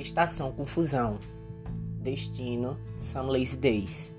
[0.00, 1.18] Estação Confusão.
[2.00, 4.14] Destino Some Lazy Days.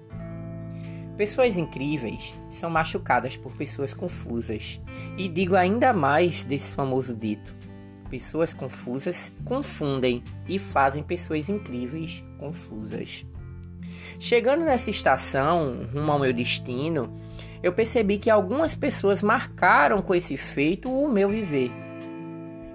[1.18, 4.80] Pessoas incríveis são machucadas por pessoas confusas.
[5.18, 7.56] E digo ainda mais desse famoso dito:
[8.10, 13.26] pessoas confusas confundem e fazem pessoas incríveis confusas.
[14.20, 17.20] Chegando nessa estação, rumo ao meu destino,
[17.64, 21.72] eu percebi que algumas pessoas marcaram com esse feito o meu viver.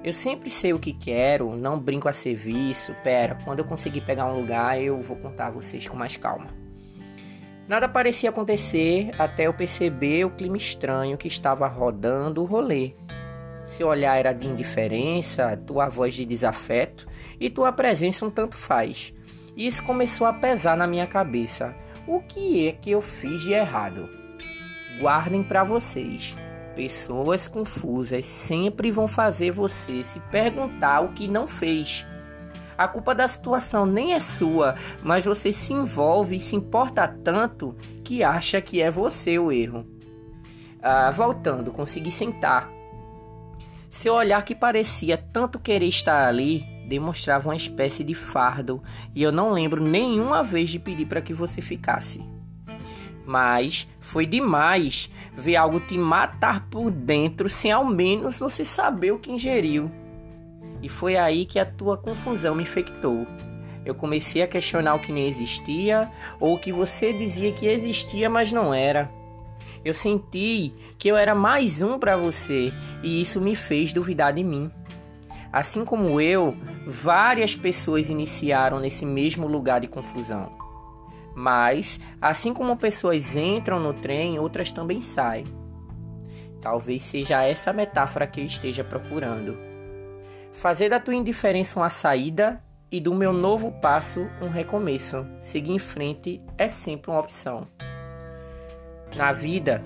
[0.07, 2.95] Eu sempre sei o que quero, não brinco a serviço.
[3.03, 6.47] Pera, quando eu conseguir pegar um lugar, eu vou contar a vocês com mais calma.
[7.67, 12.93] Nada parecia acontecer até eu perceber o clima estranho que estava rodando o rolê.
[13.65, 17.09] Seu olhar era de indiferença, tua voz de desafeto
[17.41, 19.13] e tua presença um tanto faz.
[19.57, 21.75] Isso começou a pesar na minha cabeça.
[22.07, 24.09] O que é que eu fiz de errado?
[25.01, 26.37] Guardem para vocês.
[26.77, 32.07] Pessoas confusas sempre vão fazer você se perguntar o que não fez.
[32.77, 37.75] A culpa da situação nem é sua, mas você se envolve e se importa tanto
[38.05, 39.87] que acha que é você o erro.
[40.83, 42.71] Ah, voltando, consegui sentar.
[43.89, 48.83] Seu olhar que parecia tanto querer estar ali demonstrava uma espécie de fardo
[49.15, 52.36] e eu não lembro nenhuma vez de pedir para que você ficasse.
[53.27, 59.19] Mas foi demais ver algo te matar por dentro sem ao menos você saber o
[59.19, 59.91] que ingeriu.
[60.81, 63.27] E foi aí que a tua confusão me infectou.
[63.85, 68.31] Eu comecei a questionar o que nem existia ou o que você dizia que existia,
[68.31, 69.11] mas não era.
[69.85, 74.43] Eu senti que eu era mais um para você e isso me fez duvidar de
[74.43, 74.71] mim.
[75.53, 80.66] Assim como eu, várias pessoas iniciaram nesse mesmo lugar de confusão.
[81.39, 85.45] Mas, assim como pessoas entram no trem, outras também saem.
[86.63, 89.59] Talvez seja essa metáfora que eu esteja procurando.
[90.51, 95.27] Fazer da tua indiferença uma saída e do meu novo passo um recomeço.
[95.43, 97.69] Seguir em frente é sempre uma opção.
[99.15, 99.83] Na vida,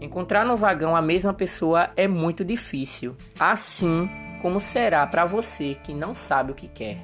[0.00, 4.10] encontrar no vagão a mesma pessoa é muito difícil, assim
[4.42, 6.98] como será para você que não sabe o que quer.